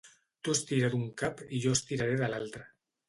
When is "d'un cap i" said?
0.95-1.63